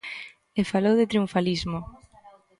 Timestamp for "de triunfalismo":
0.97-1.79